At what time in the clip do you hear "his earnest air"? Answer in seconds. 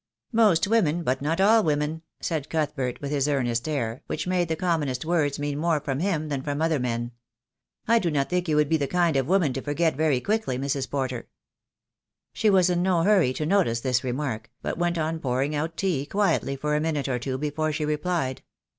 3.11-4.01